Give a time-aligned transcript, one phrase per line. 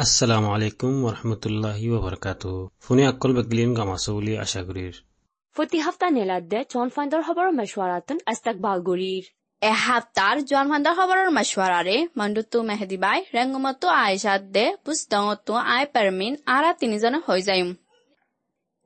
[0.00, 2.52] আসসালামু আলাইকুম ওরহামতুল্লাহি ওবরকাতু
[2.84, 4.94] ফোনে আকল বাকলিন গামাসু বলি আশা করির
[5.56, 9.24] ফতি হাফতা নেলাদ দে চন ফাইন্ডার হবার মেশওয়ারাতন আস্তাকবাল গরির
[9.62, 16.32] এ হাফতার জন ফাইন্ডার হবার মেশওয়ারারে মান্ডুতু মেহেদি বাই রেঙ্গমতু আয়েশাত দে পুস্তংতু আই পারমিন
[16.54, 17.70] আরা তিনজন হই যায়ুম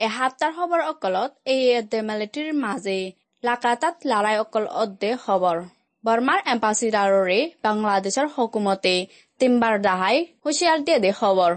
[0.00, 2.98] এ হাফতার হবার অকলত এ এ মেলেটির মাঝে
[3.42, 5.58] লাকাতাত লড়াই অকল অদ্দে হবার
[6.04, 8.94] বর্মার এম্পাসিডাররে বাংলাদেশের হকুমতে
[9.40, 11.52] তিনবার দাহাই হুঁশিয়ার দিয়ে দে খবর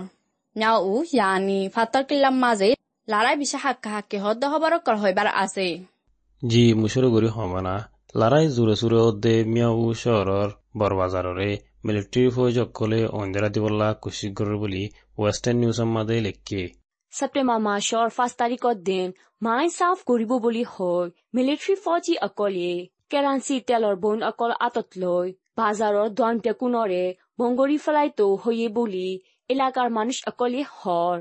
[0.55, 2.69] নাও ইয়ানি ফাতর কিল্লাম মাঝে
[3.07, 5.67] লড়াই বিশা হাক্কা হাক্কি হদ্দ খবর অকল হইবার আছে।
[6.41, 7.75] জি মুসুরো গরি হমানা
[8.19, 11.49] লারাই জুরে সুরে অদ্দে মিয়াউ শহরর বরবাজাররে
[11.85, 14.83] মিলিটারি ফৌজ অকলে অঞ্জরা দিবল্লা কুশিগর বলি
[15.19, 16.61] ওয়েস্টার্ন নিউজ মাদে লেখকে।
[17.13, 19.07] ছেপ্টেম্বৰ মাহৰ পাঁচ তাৰিখৰ দিন
[19.41, 21.05] মাই চাফ কৰিব বুলি হৈ
[21.35, 22.71] মিলিটাৰী ফৌজী অকলে
[23.11, 27.03] কেৰাঞ্চি তেলৰ বন অকল আঁতত লৈ বাজাৰৰ দণ্টে কোণৰে
[27.39, 29.07] বংগৰি ফেলাইতো হৈয়ে বুলি
[29.49, 31.15] এলেকাৰ মানুহ অকলে হৰ।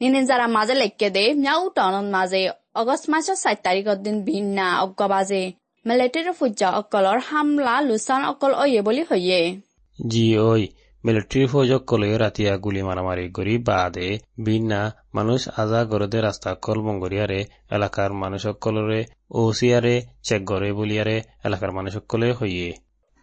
[0.00, 2.40] নিনিন যারা মাঝে লেখকে দে মিয়াউ টনত মাঝে
[2.80, 5.42] অগস্ট মাসের সাত তারিখের দিন ভিন্না অজ্ঞ বাজে।
[5.84, 9.40] মিলিটারি ফুজ্জা অকলর হামলা লুসান অকল অয়ে বলি হইয়ে।
[9.98, 10.62] জি ওই
[11.04, 14.08] মিলিটারি ফৌজ অকলে রাতিয়া গুলি মারামারি গরি বাদে।
[14.44, 14.80] বিনা
[15.16, 17.40] মানুষ আজা গরদে রাস্তা কল বঙ্গরিয়ারে
[17.76, 19.00] এলাকার মানুষ অকলরে
[19.40, 22.68] ওসিয়ারে চেক গরে বলিয়ারে এলাকার মানুষ অকলে হইয়ে।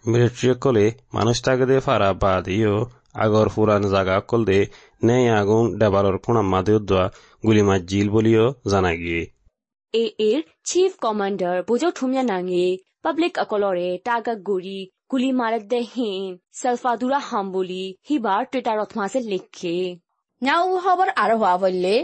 [0.05, 2.75] মিলিটারি অকলে মানুষ তাগদে ফারা বাদিও
[3.15, 4.59] আগর ফুরান জাগা অকল দে
[5.03, 7.03] নেই আগুন ডেবারর খুণাম্মা দেউদ্দা
[7.43, 9.23] গুলি মাজিল বলিও জানা গিয়ে।
[9.93, 12.67] এ এর চিফ কমান্ডার বুজো ঠুমিয়া নাঙে
[13.03, 14.79] পাব্লিক অকলৰে টাগা গুৰি
[15.11, 19.77] গুলি মাৰত দে হিন সেলফাদুৰা হাম বুলি সিবাৰ টুইটাৰত মাছে লিখে
[20.41, 21.95] মিয়াউ খবর আরও হওয়া বললে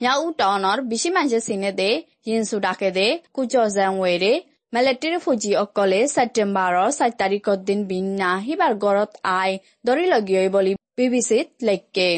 [0.00, 1.90] মিয়াউ টনর বেশি মানুষের সিনে দে
[2.28, 3.60] ইনসু ডাকে দে কুচো
[3.94, 4.32] ওয়েরে
[4.74, 9.50] মিলিটারি ফুজি অকলে সেপ্টেম্বৰৰ সাত তারিখের দিন বিনা হিবার গড়ত আই
[9.86, 12.08] দরি লগিয়ে বলি বিবিসিত লেখকে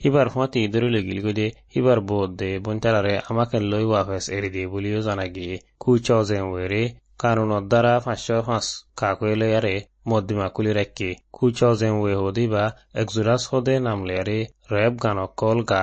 [0.00, 4.66] সিবাৰ হুঁৱাতি দৰি লাগিল গৈ দে সিবাৰ বোধ দে বন্তাৰাৰে আমাকে লৈ ৱাফেচ এৰি দিয়ে
[4.68, 6.82] বুলিও জানাগিয়ে কুচ জেওয়েৰে
[7.22, 8.66] কানুনত দ্বারা পাঁচশো পাঁচ
[9.00, 9.74] কাকুয়েলে আরে
[10.08, 12.64] মদ্দিমা কুলি রাখকে কুচ জেওয়ে হদি বা
[13.00, 14.38] একজোরাস হদে নামলে আরে
[14.72, 15.82] র্যাপ গান কল গা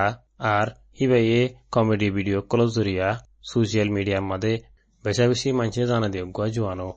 [0.52, 0.68] আর
[0.98, 1.42] হিবাইয়ে
[1.74, 3.08] কমেডি ভিডিও কল জরিয়া
[3.50, 4.54] সোশিয়াল মিডিয়ার মাদে
[5.06, 6.90] বেশি মানুষে জানা দিয়ক গুয়া জোয়ানো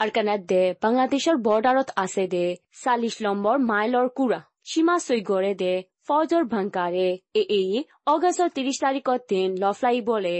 [0.00, 2.44] আৰু কানাত দে বাংলাদেশৰ বৰ্ডাৰত আছে দে
[2.80, 5.72] চাল্লিশ নম্বৰ মাইলৰ কুৰা সীমা চৈ গড়ে দে
[6.06, 10.36] ফৌজৰ ভাংকাৰে এ এই অগষ্টৰ ত্ৰিশ তাৰিখৰ দিন লফলাই বলে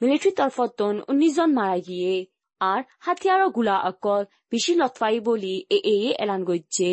[0.00, 2.14] মিলিটাৰী তৰফতন উনিশজন মারা গিয়ে
[2.60, 6.90] আর হাতিয়াৰৰ গোলা অকল বেশি লটফাই বলি এ এই এলান করছে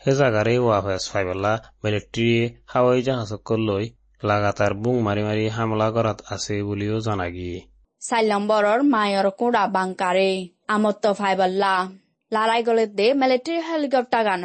[0.00, 2.28] হে জাগারে ওয়াফেস ফাইবল্লা মিলিটারি
[2.66, 3.84] হাওয়াই জাহাজকল লৈ
[4.22, 7.26] লাগাতার বুং মারি মারি হামলা করাত আছে বুলিও জানা
[8.00, 10.30] মায়ের কুড়া বাংকারে
[10.74, 11.74] আমত্ত ফাইবাল্লা
[12.32, 14.42] লড়াই গলে দে মিলিটারি হেলিকপ্টার গান।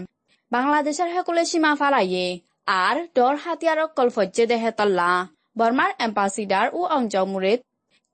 [0.52, 2.28] বাংলাদেশের হেকুলে সীমা ফালাইয়ে।
[2.68, 5.10] আর ডর হাতিয়ার কল ফজ্জে দেহে তল্লা।
[5.58, 7.54] বর্মার এম্বাসিডার ও অঞ্জমুরে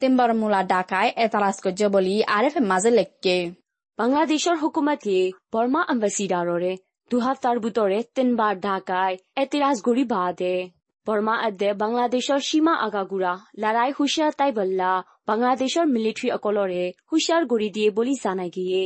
[0.01, 3.38] তিনবার মূলা ডাকায় এতালাস করছে বলি আরেফ মাঝে লেখকে
[3.99, 5.17] বাংলাদেশৰ হুকুমতে
[5.53, 6.73] বৰ্মা এম্বাচিডাৰৰে
[7.11, 10.55] দুহাফতাৰ ভিতৰে তিনবাৰ ঢাকাই এতেৰাজ গৰি বাদে।
[11.07, 14.91] বৰ্মা আদে বাংলাদেশৰ সীমা আগাগুৰা, লৰাই হুঁচিয়াৰ তাই বল্লা।
[15.29, 18.84] বাংলাদেশৰ মিলিটাৰী অকলৰে হুঁচিয়াৰ গৰি দিয়ে বুলি জানাই গিয়ে।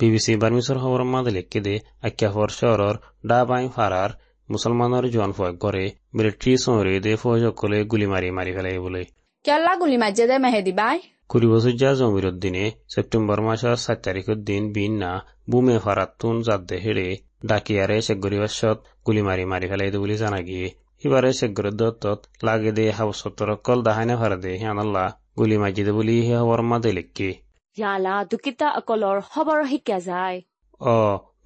[0.00, 2.94] বিবিসি বার্মিসর খবর মাদে লেখকে দে আক্যাফর শহরর
[3.28, 4.10] ডাবাই ফারার
[4.48, 5.84] মুসলমানের জোয়ান ফয়েক করে
[6.14, 9.02] মিলিটারি সৌরে দে ফৌজ অকলে গুলি মারি মারি ফেলাই বলে।
[9.44, 14.38] কেল্লা গুলি মাঝে দে মেহেদি বাই কুড়ি বছর যা জমির দিনে সেপ্টেম্বর মাসের সাত তারিখের
[14.44, 15.12] দিন বিন না
[15.50, 17.08] বুমে ফারাতুন জাদ্দে হেড়ে
[17.44, 20.60] ডাকিয়াৰে চেগুৰি বাছত গুলি মাৰি মাৰি পেলাই দিওঁ বুলি জানাগি
[21.02, 25.04] সিবাৰে চেগুৰি দত্তত লাগে দে হাউচতৰ কল দাহাইনে ভাৰ দে সিয়ানল্লা
[25.38, 27.30] গুলি মাৰি দে বুলি সি হবৰ মাতে লিখি
[27.76, 30.38] ইয়ালা দুকিতা অকলৰ খবৰ শিকা যায়
[30.80, 30.96] অ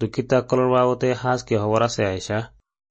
[0.01, 2.39] দুকিতা অকলৰ বাবতে সাজ কি খবৰ আছে আইচা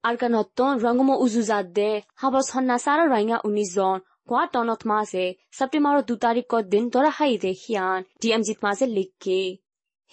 [0.04, 1.89] আৰু কানত ৰংগম উজুজাত দে
[2.21, 3.98] হাবছ হন্না চাৰ ৰাঙা উনিছজন
[4.30, 5.25] কোৱা টনত মাছে
[5.57, 9.39] ছেপ্টেম্বৰৰ দু তাৰিখৰ দিন তৰা হাই দে সিয়ান ডি এম জিত মাছে লিখি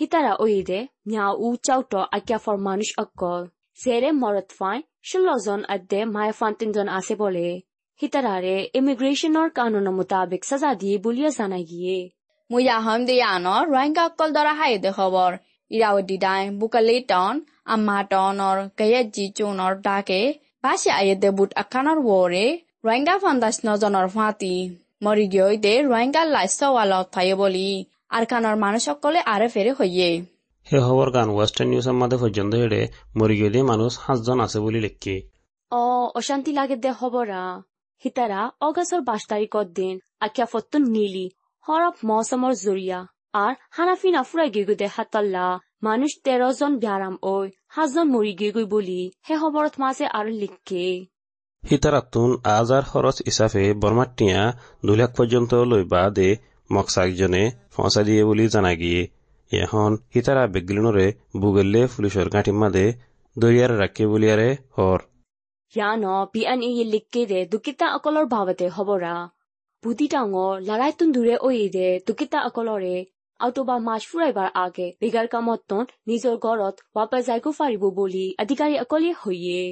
[0.00, 3.23] হিতারা ওইদে মিয়া উ চাউট আকিয়া ফর মানুষ অক্ক
[3.79, 7.46] সেরে মরত ফাই ষোলজন আদ্যে মায় ফান তিনজন আছে বলে
[8.00, 11.99] হিতারারে ইমিগ্রেশনের কানুন মোতাবেক সাজা দিয়ে বুলিয়া জানাই গিয়ে
[12.50, 15.31] মুয়া হম দিয়ান রোহিঙ্গা অকল দ্বারা হাই দে খবর
[15.70, 17.35] ইরাওয়ি ডাই বুকালি টন
[17.67, 20.20] আম্মা টন অর গেয়াজি চৌনর ডাকে
[20.62, 22.46] পাশে আয়ে দে বুট আখানর ওরে
[22.85, 24.55] রোহিঙ্গা ফান্দাস নজনের ফাঁতি
[25.05, 27.69] মরি গিয়ে দে রোহিঙ্গা লাইস ওয়ালত থাই বলি
[28.14, 30.08] আর খানর মানুষ সকলে আরে ফেরে হইয়ে।
[30.66, 32.81] হে খবর গান ওয়েস্টার্ন নিউজের মাঝে পর্যন্ত হেড়ে
[33.19, 35.14] মরি মানুষ সাতজন আছে বলে লেখকে
[35.72, 35.82] অ
[36.14, 37.43] অশান্তি লাগে দে খবরা
[38.05, 41.26] হিতাৰা অগষ্টৰ বাইশ তাৰিখৰ দিন আখ্যা ফটো নীলি
[41.64, 43.00] সৰব মৌচমৰ জৰিয়া।
[43.34, 45.46] আর হানাফিনা ফুরাই গেগুদে হাতাল্লা।
[45.82, 50.84] মানুষ তেরো জন ব্যারাম ওই হাজন মরি গেগুই বলি হে খবরত মাঝে আর লিখকে
[51.62, 54.40] হিতারাতুন আজার খরচ হিসাবে বর্মাটিয়া
[54.87, 56.28] দুই লাখ পর্যন্ত লইবা দে
[56.70, 56.87] মোক
[57.75, 59.02] ফঁচা দিয়ে বুলি জনা গিয়ে
[59.52, 61.06] এখন সিতাৰা বেগলিনৰে
[61.40, 62.87] বুগলে পুলিচৰ গাঁঠি মাদে
[63.37, 65.00] দৰিয়াৰ ৰাখে বুলিয়াৰে হৰ।
[65.75, 69.14] ইয়া ন পি এন ই লিখকে দুকিতা অকলৰ ভাৱতে হবৰা।
[69.82, 71.34] বুদি ডাঙৰ লৰাই তুন দূৰে
[71.76, 72.96] দে দুকিতা অকলৰে।
[73.40, 75.70] আৰু মাছ ফুৰাইবাৰ আগে বিগাৰ কামত
[76.08, 79.62] নিজৰ ঘৰত বাপে যাইকো ফাৰিব বুলি আধিকাৰী অকলে হৈয়ে।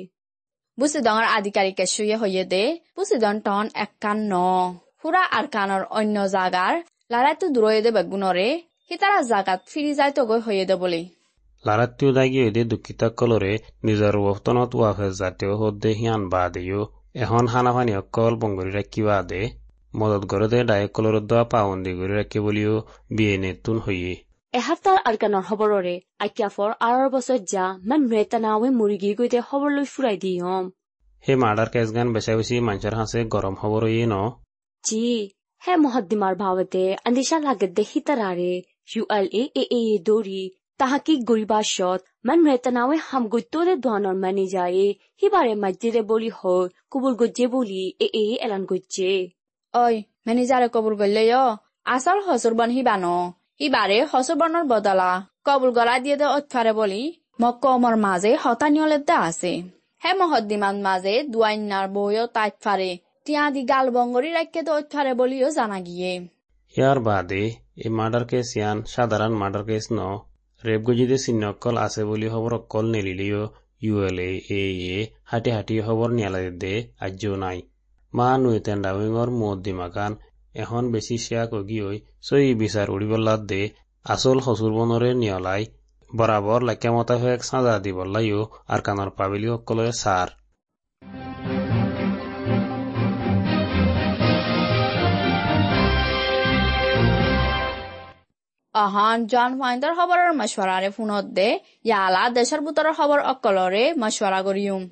[0.78, 2.64] বুচি ডাঙৰ আধিকাৰী কেঁচুৱে হৈয়ে দে।
[2.96, 4.32] বুচি ডন টন একান্ন।
[5.04, 6.76] সুৰা আৰকানৰ অন্য জাগাৰ
[7.12, 8.42] লাৰাইটো দূৰৈ দেৱে গুণৰে
[8.88, 11.00] সীতাৰা জাগাত ফিৰি যায়তো গৈ হৈয়ে দে বুলি।
[11.64, 13.52] লাৰাতীয় দাগীয় দি দুখিত কলৰে
[13.84, 16.82] নিজৰ ৱৰ্তনত ওৱা হৈ জাতীয় সদে সিয়ান বা দেও
[17.24, 19.40] এখন খানা পানী অকল বংগৰি ৰাখিবা দে।
[19.94, 22.74] মদত ঘৰতে দায়ে কলৰ দোৱা পাৱন দি ঘূৰি ৰাখে বুলিও
[23.16, 24.14] বিয়ে নেতুন হৈয়ে।
[24.54, 25.96] এসপ্তাহৰ আৰকানৰ খবৰৰে
[26.26, 30.70] আক্যাফৰ আঁৰৰ বছৰত যা মান মেটানাৱে মুৰিগি গৈ দে খবৰ লৈ ফুৰাই দি হম
[31.24, 34.16] সেই মাৰ্ডাৰ কেছ গান বেচাই বেছি মানুহৰ সাঁচে গৰম খবৰ হৈয়ে ন?
[34.83, 35.01] জি
[35.61, 38.51] হে মহদ্দিমাৰ ভাৱতে আন্দিশা লাগে দেখি তাৰাৰে
[38.91, 40.41] ইউ এল এ এ এ এ দৌৰি
[40.79, 44.83] তাহাকি গৰিবাসত মান মৃতানাৱে হাম গৈতৰে দোৱানৰ মানি যায়
[45.17, 49.13] সিবাৰে মাজিৰে বলি হয় কুবুল গজ্জে বুলি এ এ এলান গজ্জে
[49.73, 49.83] ঐ
[50.25, 51.45] মেনেজাৰে কবুল কৰিলে অ
[51.89, 53.15] আচল হচুৰবন সিবানো
[53.57, 55.09] সিবাৰে হচুৰবনৰ বদলা
[55.45, 57.01] কবুল গলা দিয়ে দে অতফাৰে বুলি
[57.41, 59.53] মোক কমৰ মাজে হতানিয়লে দে আছে
[60.01, 62.89] হে মহদ্দিমান মাজে দুৱাইনাৰ বৈও তাইত ফাৰে
[63.26, 66.12] গাল বংগরি রাখকে তো অতফারে বলিও জানা গিয়ে।
[66.74, 67.42] ইয়ার বাদে
[67.84, 70.00] এই মার্ডার কেস ইয়ান সাধারণ মার্ডার কেস ন।
[70.62, 73.42] রেপ গজিদে চিহ্ন অকল আছে বুলি খবর অকল নেলিলেও
[74.08, 74.62] এল এ এ
[74.96, 74.98] এ,
[75.30, 77.58] হাঁটি হাঁটি খবর নিয়ালা দে আজ্যও নাই।
[78.12, 80.12] মা নুইতেন ডাউইঙর মুদ্দিমাকান
[80.54, 83.62] এখন বেশি শেয়া কগি হই সই বিচার উড়িবল্লাত দে,
[84.06, 85.62] আসল হসুর বনরে নিয়লাই।
[86.10, 88.40] বরাবর লাইকা মতাফেক সাজা দিবল্লাইও
[88.72, 90.28] আর কানর পাবিলি সকলে সার
[98.74, 101.48] অহন জন ফাইন্দার খবরের মশওয়ারারে ফোনত দে
[101.88, 104.82] ইয়ালা দেশের ভিতরের খবর অকলরে মশওয়ারা করিউম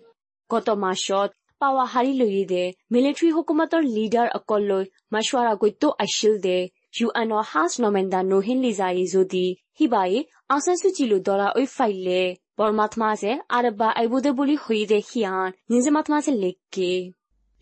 [0.50, 1.30] গত মাসত
[1.60, 4.84] পাৱা হাৰি লৈয়ে দে মিলিটাৰী হুকুমতৰ লিডাৰ অকল লৈ
[5.14, 6.58] মাছৱাৰা গৈতো আছিল দে।
[6.98, 9.44] ইউ এনৰ সাজ নমেন্দা নহিন লিজাই যদি
[9.76, 10.12] সিবাই
[10.54, 12.22] আসান চুচিলো দৰা ঐ ফাইলে।
[12.58, 16.90] বৰমাত মাছে আৰব্বা আইবুদে বুলি হৈ দে সিয়ান নিজে মাত মাছে লেখকে।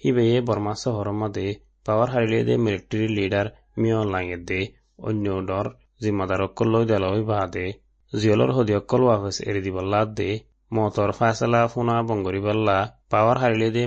[0.02, 1.46] হিবেয়ে বর্মা শহর মধ্যে
[1.86, 3.46] পাওয়ার হারিলে দে মিলিটারি লিডার
[3.80, 4.60] মিয় লাঙে দে
[5.06, 5.66] অন্য ডর
[6.00, 7.66] জিম্মাদাৰ অকল লৈ দেলৈ বাহ দে
[8.12, 10.30] জিয়লৰ সদি অকল ৱাফেচ এৰি দিব লাদ দে
[10.70, 12.76] মটৰ ফাচলা ফোনা বংগৰী বাল্লা
[13.10, 13.38] পাৱাৰ
[13.76, 13.82] দে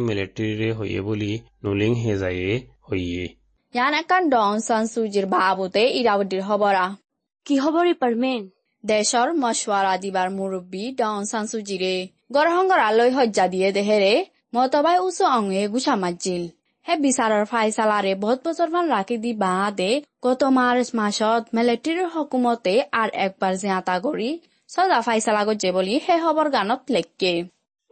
[0.78, 1.32] হৈয়ে বুলি
[1.64, 1.92] নুলিং
[2.88, 3.26] হৈয়ে
[3.74, 3.94] ইয়ান
[4.30, 6.86] ডন চান চুজিৰ ভাৱতে ইৰাৱতীৰ হবৰা
[7.46, 8.42] কি হবৰি পাৰ্মেন
[8.84, 11.94] দেশৰ মশৱাৰা দিবাৰ মুৰব্বী ডন চান চুজিৰে
[12.82, 14.14] আলৈ সজ্জা দিয়ে দেহেৰে
[14.56, 16.44] মতবাই উচ অঙে গুচা মাজিল
[16.86, 19.66] সেই বিচাৰৰ ফাইচালাৰে বহুত বছৰমান ৰাখি দি বাঁহ
[20.26, 24.30] গত মাৰ্চ মাহত মিলিটেৰীৰ হকুমতে আৰু একবাৰ জীয়াতা কৰি
[24.70, 27.34] চজা ফাইচালা গজে বুলি সেই খবৰ গানত লেখকে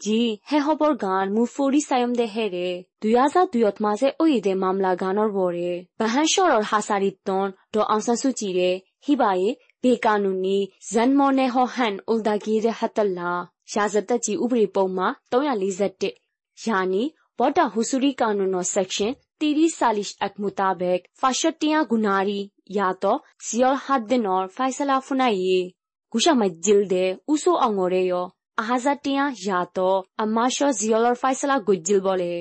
[0.01, 0.19] জি
[0.49, 2.67] হে হবৰ গান মোৰ ফৰি চায়ম দে হে ৰে
[3.01, 8.71] দুই হাজাৰ দুয়ত মাজে ঐ দে মামলা গানৰ বৰে বাহেশ্বৰৰ হাচাৰিত তন ড আসাসুচি রে
[9.07, 9.41] হিবাই
[9.83, 10.57] বেকানুনি
[10.91, 13.31] জন্মনে হ হান উলদাগি রে হাতল্লা
[14.25, 16.09] জি উবরি পৌমা তৌয়ালি জটে
[16.57, 17.03] জানি
[17.39, 22.39] Bota Husuri Kanuno section ত্ৰিশ চালিশ এক mutabik fashatiyan gunari
[22.77, 23.11] ya to
[23.47, 25.59] ziyol haddinor faisala funayi.
[26.13, 28.21] Gusha majilde uso angoreyo
[28.57, 29.89] ahazatiyan ya to
[30.23, 32.33] amasho ziyolor faisala gujil bole.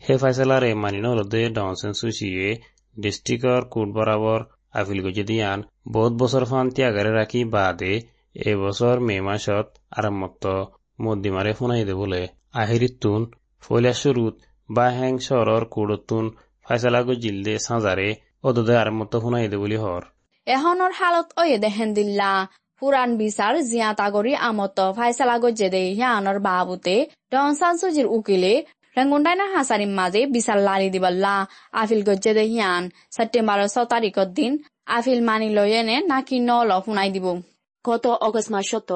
[0.00, 2.48] হে ফাইসলারে মানিন হলদে ডনসেন সুশিয়ে
[2.96, 4.40] ডিস্ট্রিক্টর কোর্ট বরাবর
[4.74, 5.58] আপিল গজি দিয়ান
[5.94, 7.92] বহুত বছর ফান ত্যাগারে রাখি বাদে
[8.34, 9.66] এবছর মে মাসত
[9.98, 10.44] আরম্ভত
[10.98, 12.22] মদ্দিমারে ফোনাই দে বলে
[12.60, 13.20] আহিরিতুন
[13.62, 14.36] ফলিয়া সুরুত
[14.68, 16.24] বা হ্যাং সরর কুড়তুন
[16.66, 18.08] ফাইসালাগু জিলদে সাজারে
[18.44, 20.02] অদদে আর মত শুনাইদে বলি হর
[20.46, 22.30] এহনর হালত অয়ে দেহেন দিল্লা
[22.82, 26.96] পুরান বিচার জিয়া তাগরি আমত ফাইসালাগু জেদে হিয়ানর বাবুতে
[27.32, 28.52] ডনসানসুজির উকিলে
[28.96, 31.34] রেঙ্গুন্ডাইনা হাসারিম মাঝে বিচার লালি দিবল্লা
[31.72, 32.82] আফিল গজ্জে দেহিয়ান
[33.14, 34.52] সেপ্টেম্বর ছ তারিখর দিন
[34.96, 37.26] আফিল মানি লয়েনে নাকি নল শুনাই দিব
[37.84, 38.90] গত অগস্ট মাসত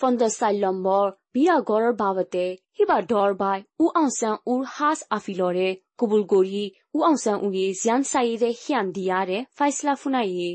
[0.00, 6.22] পঞ্চাশ চাৰি নম্বৰ বিয়া গড়ৰ বাবতে সিবা ডৰ বাই উ আংচান উৰ হাজ আফিলৰে কবুল
[6.32, 6.64] গৰি
[6.94, 10.50] উ আংচান উয়ে জিয়ান চাইৰে হিয়ান দিয়াৰে ফাইসলা ফুনাইয়ে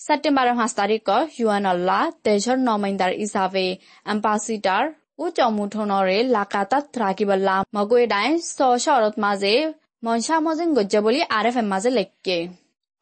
[0.00, 3.66] সেপ্টেম্বরের পাঁচ তারিখ ইউএনআল্লাহ দেশের নমাইন্দার হিসাবে
[4.06, 4.82] অ্যাম্বাসিডার
[5.18, 9.54] ও চমুঠনরে লাকাতাত রাখিবল্লা মগুয়ে ডাই স শরত মাঝে
[10.04, 12.38] মনচা মজিন গজ্জ বুলি আৰ এফ এম মাজে লেখকে।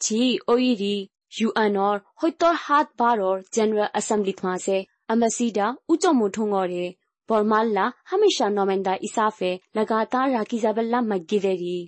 [0.00, 0.18] জি
[0.48, 0.94] ঐ ৰি
[1.36, 4.76] ইউ এনৰ সত্তৰ সাত বাৰৰ জেনেৰেল এছেম্বলিত মাজে
[5.12, 6.86] আম্বাচিডা উচ্চ মুঠোঙৰে
[7.28, 11.78] বৰমাল্লা হামেশা নমেন্দা ইসাফে লগাতাৰ ৰাখি যাবেল্লা মগ্গিৰেৰি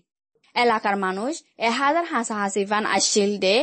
[0.56, 1.28] এলাকাৰ মানুহ
[1.68, 3.54] এহাজাৰ হাঁচা হাঁচি ফান আছিল দে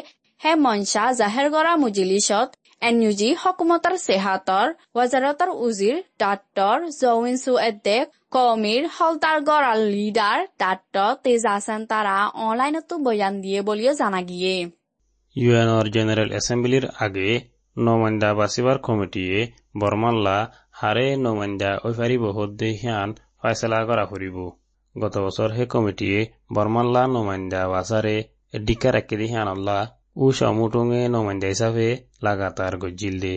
[0.42, 2.50] হে মনচা জাহেৰগৰা মুজিলিছত
[2.82, 7.98] এনইউজি হকুমতর সেহাতর ওয়াজারতর উজির ডাক্তর জৌইনসু এদ্দে
[8.32, 14.56] কমির হলতার গড়াল লিডার ডাক্তর তেজাসেন তারা অনলাইনতো বয়ান দিয়ে বলিও জানা গিয়ে।
[15.36, 17.30] ইউএনর জেনারেল অ্যাসেম্বলির আগে
[17.78, 19.38] নমান্দা বাসিবার কমিটিয়ে
[19.82, 20.38] বর্মাল্লা
[20.72, 23.10] হারে নমান্দা ওইফারিব হদ্দে হিয়ান
[23.40, 24.38] ফয়সলা করা ফুরিব
[24.96, 26.20] গত বছর হে কমিটিয়ে
[26.56, 28.16] বর্মাল্লা নমান্দা বাসারে
[28.60, 29.82] ডিকা রাখি হিয়ান আল্লাহ
[30.16, 31.88] উ সমুটুঙে নমান্দা হিসাবে
[32.26, 33.36] লাগাতাৰ গজ্জিল দে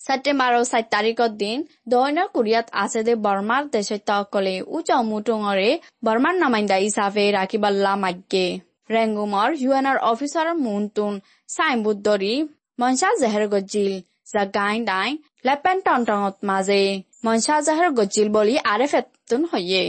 [0.00, 5.70] ছেপ্টেম্বৰৰ চাৰি তাৰিখৰ দিন দক্ষিণ কোৰিয়াত আছে দে বৰ্মাৰ দেশত্যসকলে উচ্চ মুটুঙৰে
[6.02, 8.46] বৰ্মাৰ নমাইন্দা হিচাপে ৰাখিবল্লা মাগে
[8.90, 11.12] ৰেংগুমৰ ইউ এনৰ অফিচাৰ মুনটুন
[11.48, 12.34] চাইনবোৰ্ড ধৰি
[12.78, 13.92] মনচা জেহেৰ গজিল
[14.32, 15.14] জাগাইন ডাইন
[15.46, 16.82] লেপেন টনটঙত মাজে
[17.24, 19.82] মনচা জেহেৰ গজিল বুলি আৰে ফেতুন হয়ে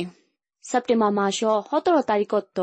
[0.65, 2.57] ছেপ্টেম্বৰ মাসৰ সোতৰ তাৰিখত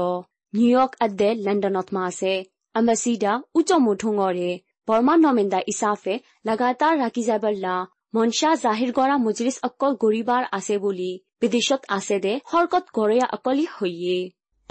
[0.55, 2.35] নিউয়ৰ্ক আদে লণ্ডনত মাছে
[2.75, 4.51] উচ্চ মুঠুঙৰে
[4.89, 6.15] বৰ্মা নমেন্দা ইছাফে
[6.47, 7.75] লাগাতাৰ ৰাখি যাবল্লা
[8.15, 11.11] মনসা জাহিৰ কৰা মজলিছ অকল গৰিবাৰ আছে বুলি
[11.41, 14.19] বিদেশত আছে দে হৰকত গৰয়া অকলি হৈয়ে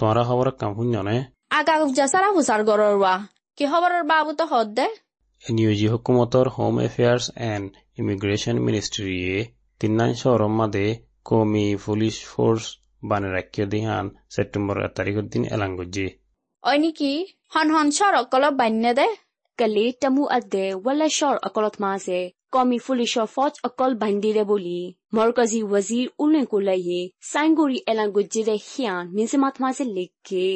[0.00, 1.16] তোমরা খবর কাম শুননে
[1.52, 2.94] আগা জাচাৰা হুচাৰ গৰৰ
[3.58, 4.86] কি খবৰৰ বাবুতো হদ দে
[5.42, 7.66] নিউজি হুকুমতর হোম এফেয়ার্স এন্ড
[7.98, 9.34] ইমিগ্রেশন মিনিস্ট্রিয়ে
[9.80, 10.86] তিন্নান শহরম মাদে
[11.24, 12.64] কমি পুলিশ ফোর্স
[13.02, 15.42] বানে রাখিয়ে দিহান সেপ্টেম্বর এক তারিখের দিন
[15.76, 16.06] গজ্জি
[16.64, 16.78] অই
[17.52, 19.06] হন হন চৰ অকলত বান্য দে
[19.58, 21.92] কালি তামু আদে ৱালে চৰ অকলত মা
[22.52, 24.80] কমি ফুলি চৰ ফজ অকল বান্ধিৰে বুলি
[25.14, 27.00] মৰকজি ৱজিৰ উলে কোলাইয়ে
[27.30, 28.56] চাইগুৰি এলা গুজিৰে
[29.12, 30.46] নিজে লিখে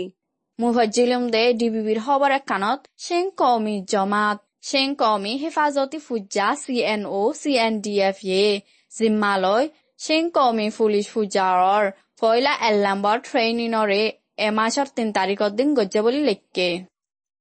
[0.59, 7.03] মোৰ ভজিলম দে ডিবিবিৰ হবৰ কাণত চেং কমি জমাত চেং কমি হেফাজতী ফুজা C N
[7.15, 8.47] O' C N D F এ
[8.93, 9.65] জিম্মালৈ
[10.01, 11.85] চেং কমি ফুলিছ ফুজাৰৰ
[12.19, 12.87] ফয়লা এল
[13.25, 14.03] ট্ৰেইনিনৰে
[14.39, 16.69] এমাহৰ তিন তাৰিখৰ দিন গজ্জা বুলি লিখকে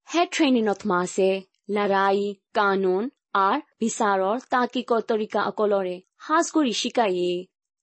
[0.08, 1.28] হে ট্ৰেইনিনত মাছে
[1.70, 2.20] লৰাই
[3.80, 7.30] বিচাৰৰ তাকিকৰ তৰিকা অকলৰে সাজ কৰি শিকায়ে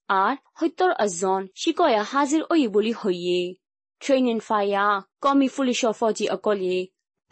[0.08, 3.40] আৰ সত্যৰ এজন শিকয়া হাজিৰ ঐ বুলি হৈয়ে
[4.00, 4.86] ট্ৰেইনিন ফায়া
[5.20, 6.76] কমি পুলিচৰ ফৌজি অকলে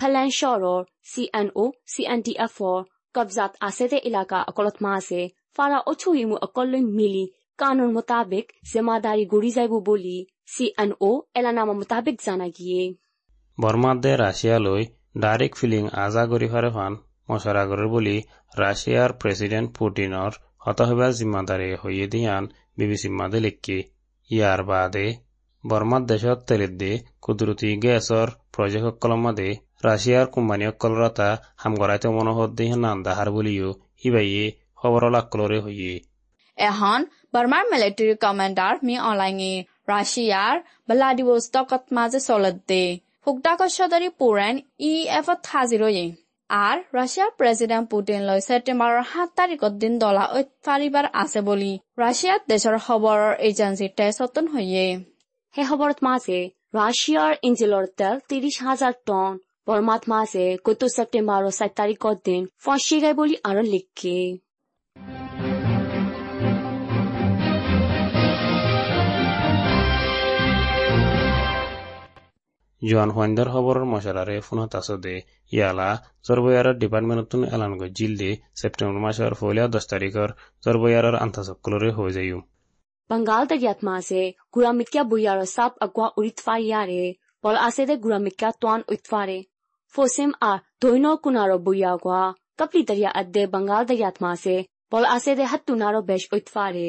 [0.00, 2.78] ফেলেন চৰৰ C N O' C N D এফৰ
[3.14, 5.20] কবজাত আছে দে এলেকা অকলত মাছে
[5.56, 7.24] ফাৰা অচুহিমু অকলৈ মিলি
[7.62, 10.16] কানুন মোতাবেক জিম্মাদাৰী গুৰি যাব বুলি
[10.52, 12.82] চি এন অ' এলানামা মোতাবেক জানা গিয়ে
[13.58, 14.82] বর্মাদে রাশিয়ালৈ
[15.16, 16.92] ডাইরেক্ট ফিলিং আজা করি ফারে ফান
[17.28, 18.16] মশারাগরের বলি
[18.54, 22.44] রাশিয়ার প্রেসিডেন্ট পুটিনর হতহবা জিম্মাদারে হইয়ে দিয়ান
[22.78, 23.78] বিবিসি মাদে লিখি
[24.30, 25.06] ইয়ার বাদে
[25.64, 26.92] বর্মার দেশত তেলিদ্দে
[27.22, 29.48] কুদরতি গ্যাসর প্রজেক্টসকলৰ মাদে
[29.84, 33.68] রাশিয়ার কোম্পানীসকলৰ এটা হাম গড়াইতে মনোহত দিহান নান্দাহার বলিও
[34.02, 34.44] হিবাইয়ে
[34.80, 35.94] খবরল আকলরে হইয়ে
[36.58, 36.98] এখন
[37.34, 39.52] বৰ্মাৰ মিলিটাৰী কমাণ্ডাৰ মি অলাঙে
[39.88, 40.54] ৰাছিয়াৰ
[40.88, 42.82] ভ্লাডিভষ্টকত মাজে চলত দে
[43.22, 46.04] ফুকদাকশ্বদৰী পুৰেন ই এফত হাজিৰয়ে
[46.50, 50.24] আর রাশিয়ার প্রেসিডেন্ট পুটিন লৈ ছেপ্টেম্বৰৰ সাত তাৰিখত দিন দলা
[50.66, 54.86] পাৰিবাৰ আছে বুলি ৰাছিয়াৰ দেশৰ খবৰৰ এজেন্সি টেচতন হৈয়ে
[55.54, 56.38] সেই খবৰত মাছে
[56.74, 63.14] ৰাছিয়াৰ ইঞ্জিলৰ তেল ত্ৰিশ হাজাৰ টন বৰ্মাত মাছে গত ছেপ্টেম্বৰৰ চাৰি তাৰিখৰ দিন ফচি গাই
[63.18, 64.18] বুলি আৰু লিখে
[72.90, 75.14] Joan-Juan Derhobor masalare funatasode
[75.58, 75.88] ýala
[76.28, 78.30] zorba ýarar departmentynyň elangy jildi
[78.62, 80.34] septembr maşar folya daştarykar
[80.64, 82.42] zorba ýarar antasaklary hoýzayum.
[83.10, 84.20] Bengal तक यात्मा से
[84.54, 87.02] गुरामिक्या बुयारो साप अक्वा उरित्वा यारे
[87.44, 89.38] पल आसे दे गुरामिक्या त्वान उइत्वारे
[89.94, 92.20] फोसिम आ दोइनो कुनारो बुयागवा
[92.60, 94.54] कपली दरिया अद्दे बंगाल तक यात्मा से
[94.92, 96.86] पल आसे दे हत्तुनारो बेश उइत्वारे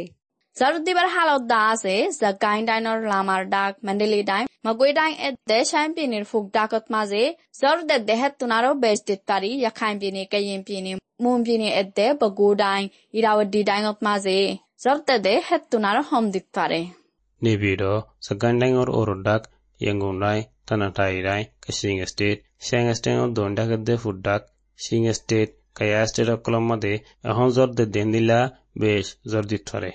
[0.59, 6.51] Zarutibar halo dase Zagain Dino Lamar Dak Mandeli Dime Magui Dine at Deshan Pinir Fug
[6.51, 11.95] Dakot Maze Zor de Dehet Tunaro Best Tari Yakhain Pini Kayin Pini Moon Pini at
[11.95, 16.93] De Bagu Dine Irawadi Dine of Maze Zor de Dehet Tunaro Home Diktare
[17.41, 19.45] Nibido Zagain Dine or Orodak
[19.81, 24.43] Yangun Dine Tanatai Dine Kashing State Shang Stain of Dondak de Fudak
[24.75, 29.93] Shing State Kaya State of Colomade Ahon Zor de Dendila Besh Zor Diktare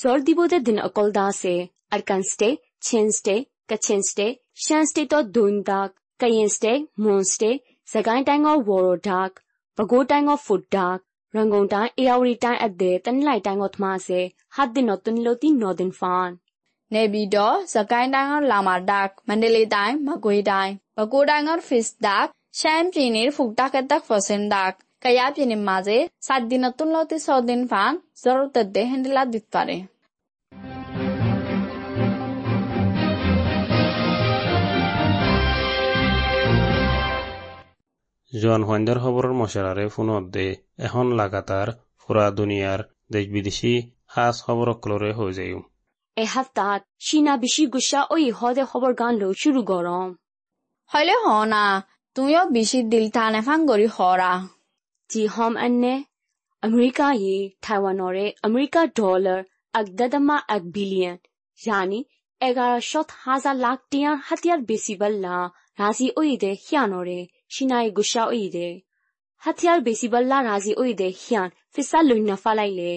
[0.00, 8.44] Zordibo de din akolda se Arkanste, Chinste, Kachinste, Shanste to Dundak, Kayinste, Monste, Sagan Tang
[8.44, 9.42] of Woro Dark,
[9.76, 13.78] Bago Tang of Food Dark, Rangon Tang Eauri Tang at the Tan Lai Tang of
[13.78, 16.40] Mase, Had the Notun Loti Northern Fan.
[16.94, 22.26] နေပြီးတော့စကိုင်းတိုင်းကလာမာဒတ်မန္တလေးတိုင်းမကွေးတိုင်းပဲခူးတိုင်းကဖစ်ဒတ်
[22.58, 25.26] ရှမ်းပြည်နယ်ဖူတက်တက်ဖော်စင်ဒတ် Kaya
[25.58, 29.78] maze sat dinatun lauti saudin fang zarur tadde hendila ditpare.
[38.40, 42.78] জোয়ান হন্ডার খবরের মশারারে ফোনত দে এখন লাগাতার পুরা দুনিয়ার
[43.12, 45.60] দেশ বিদেশি হাস খবর ক্লরে হয়ে যায়
[46.16, 50.14] এ হাফতাত সিনা বেশি গুসা ওই হদে খবর গান লো শুরু গরম।
[50.94, 51.84] হলে হ না
[52.14, 54.53] তুমিও বেশি দিল টানে ফাঙ্গরি হরা।
[55.36, 55.94] home an ne
[56.66, 59.38] america ye taiwan or re america dollar
[59.74, 61.16] 1.1 billion
[61.66, 62.00] yani
[62.40, 65.36] 11000 lakh tian hatiar besibal la
[65.80, 67.20] rasi oide hyan or re
[67.54, 68.68] shinai gusha oide
[69.44, 72.92] hatiar besibal la rasi oide hyan fisa luina fa lai le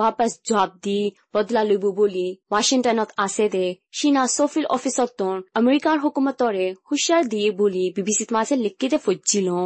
[0.00, 0.98] ဝါပတ်ဂျော့ဒီ
[1.34, 9.64] ဘဒလာလူဘူဘူလီဝါရှင်တန်နော့အာဆေဒေရှီနာဆိုဖီလ်အော်ဖစ်အော့တွန်အမေရိကန်ဟူကူမတ်တော်ရဲဟူရှာဒီဘူလီ BBC မှာဆက်လက်ကြည့်တဲ့ဖွဂျီလုံ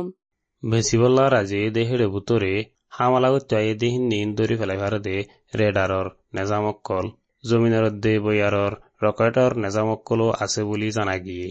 [0.63, 2.53] ভেচিবল্লা ৰাজে দেহেৰে বুতৰে
[2.93, 5.13] হামালা উত্তাই দেহিনী দৰি পেলাই ভাৰতে
[5.55, 7.11] ৰেডাৰৰ নেজামক্কল
[7.45, 11.47] জমিনৰ দে বৈয়াৰৰ ৰকেটৰ নেজামক্কলো আছে বুলি জনা গিয়ে।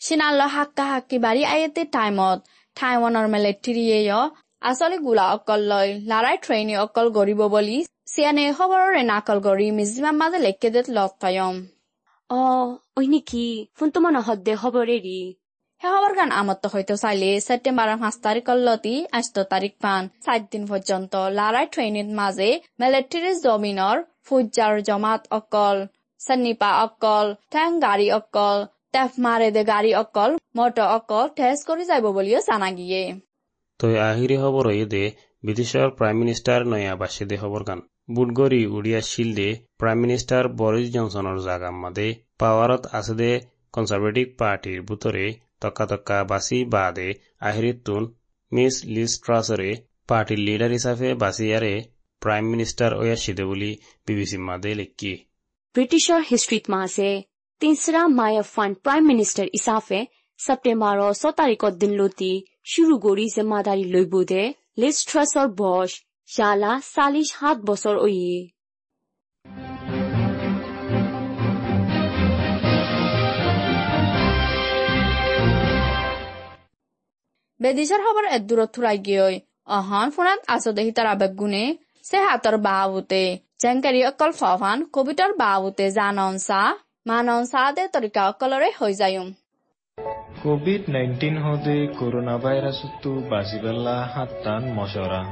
[0.00, 2.38] চীনাল হাক্কা হাক্কি বাৰী আয়েতে টাইমত
[2.76, 4.18] টাইৱানৰ মেলেট্ৰিয়েয়
[4.62, 7.80] আচলি গোলা অকল লৈ লাৰাই ট্ৰেইনী অকল গৰিব বুলি
[8.12, 11.56] চিয়ানে খবৰৰে নাকল গৰি মিজিমা মাজে লেকেদেত লগ পায়ম।
[12.30, 12.40] অ
[12.96, 15.18] ঐ নেকি ফোন তোমাৰ নহদ দে খবৰেৰি।
[15.80, 21.12] খবৰ গান আমত হয়তো চাইলে সেপ্টেম্বৰেৰ পাঁচ তাৰিখ লতি আষ্ট তাৰিখ পান। সাত দিন পৰ্যন্ত
[21.34, 22.48] লাৰাই ট্ৰেইনিৰ মাজে
[22.80, 25.76] মিলিটাৰী জমিনৰ ফুজাৰ জমাত অকল
[26.20, 32.08] সন্নিপা অকল ঠেং গাড়ী অকল টেফ মাৰে দে গাড়ী অকল মটৰ অকল টেষ্ট কৰি যাব
[32.16, 33.02] বুলিও জানা গিয়ে।
[33.80, 35.04] তই আহিৰি খবৰ হৈ দে
[35.42, 37.84] ব্ৰিটিছৰ প্ৰাইম মিনিষ্টাৰ নয়া বাছি দে খবৰ গান
[38.16, 39.48] বুটগৰি উড়িয়া শিল দে
[39.80, 42.08] প্ৰাইম মিনিষ্টাৰ বৰিছ জনছনৰ জাগা মাদে
[42.40, 43.30] পাৱাৰত আছে দে
[43.74, 45.26] কনজারভেটিভ পার্টির বুতরে
[45.60, 47.08] তক্কাতক্কা-বাছি বাদে
[47.40, 48.02] আহিরিত্তুন
[48.52, 49.70] মিস লিস্ট্রাসরে
[50.08, 51.74] পার্টির লিডার হিসাবে বাসিয়ারে
[52.22, 53.70] প্রাইম মিনিস্টার ওয়াশিদে বুলি
[54.06, 55.12] বিবিসি মাদে লিখি
[55.74, 57.10] ব্রিটিশৰ হিষ্ট্ৰীত মাসে
[57.60, 60.00] তিনসরা মায়া ফান প্ৰাইম মিনিষ্টাৰ ইছাফে
[60.40, 62.32] ছেপ্টেম্বৰৰ ছ তাৰিখত দিনলতি
[62.72, 64.42] শুরু কৰি যে মাদারি বুধে
[64.80, 65.90] লিস্ট্রাসর ট্ৰাছৰ বছ
[66.28, 68.36] শালা চাল্লিছ সাত বছৰ অয়ে
[77.60, 79.34] বেদিছৰ খবৰ এদূৰত থুৰাই গৈ
[79.76, 81.62] অহন ফুৰাত আছতে সীতাৰ আবেগ গুণে
[82.08, 83.22] চে হাতৰ বাহুতে।
[83.62, 86.68] জেংকাৰী অকল ফান কবিতাৰ বাহুতে জানন চাহ
[87.10, 89.24] মানন চাহ দে তৰিকা অকলৰে হৈ যায়ো
[90.42, 95.22] কোভিড নাইনটিন হতে কৰোণা ভাইৰাছতো বাচিবেলা হাতান মচৰা।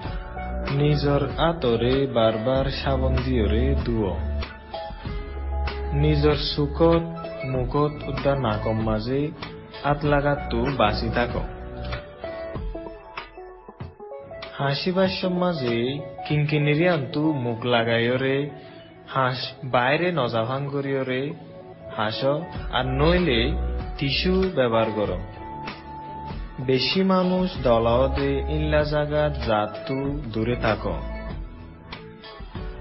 [0.79, 4.05] নিজৰ আঁতৰে বাৰ বাৰ চাবন দিয়ৰে দুৱ
[6.03, 7.05] নিজৰ চুকত
[7.53, 9.21] মুখত উদ্যান নাকম মাজে
[9.91, 11.47] আঁত লাগাতো বাচি থাকক।
[14.59, 18.51] হাসি সমাজে মাঝে কিনকিনিরিয়ান্তু মুখ লাগাইরে
[19.09, 21.35] হাঁস বাইরে নজাভাং করিয়রে
[21.97, 22.25] হাস,
[22.73, 23.53] আর নইলে
[23.99, 25.11] টিস্যু ব্যবহার কর।
[26.61, 30.87] বেশি মানুষ দলাওতে ইল্লা জাগাত জাতু দূরে থাক।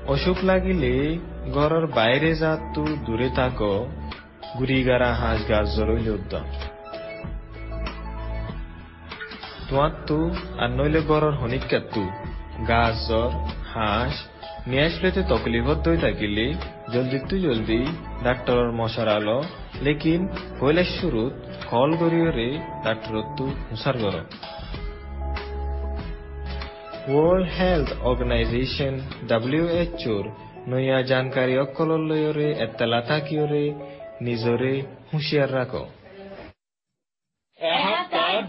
[0.07, 1.17] অসুখ লাগিলে
[1.53, 3.61] ঘরের বাইরে জাতু দূরে থাক।
[4.59, 6.43] গুড়িগারা হাঁস গাছ জরইলে উদ্যম
[9.75, 10.19] তোমার তু
[10.57, 12.03] আর নইলে ঘরের হনিকাতু
[12.67, 13.31] গাছ জ্বর
[13.73, 14.15] হাঁস,
[14.67, 16.45] নিয়ে আসলেতে তকলিফত দই থাকিলে।
[16.93, 17.81] জলদি তু জলদি
[18.23, 19.27] ডাক্তৰৰ মশাৰাল
[19.85, 20.21] লেকিন
[20.59, 21.33] পইলা শুরুত
[21.71, 22.49] কল গরিয়রে
[22.83, 24.15] ডাক্তরত্তু হুসার গর
[27.07, 28.93] ওয়ার্ল্ড হেলথ অর্গানাইজেশন
[29.27, 30.25] ডাব্লিউএচওর
[30.71, 33.63] নয়া জানকাৰী অকলৰ লৈৰে এতেলা থাকিয়ৰে
[34.27, 34.73] নিজৰে
[35.09, 35.49] হুঁচিয়াৰ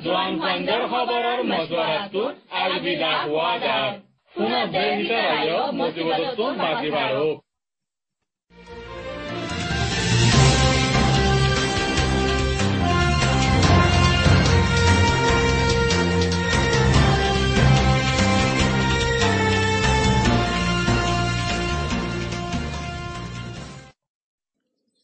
[0.06, 3.90] ৰাখ এসপ্তাহ জোৱান সন্ধ্যাৰ খবৰৰ মজুৱাৰাটোত আগবিদা হোৱা যায়
[4.34, 7.45] পুনৰ দেশ ভিতৰত মজিবতটো বাজি বাঢ়ক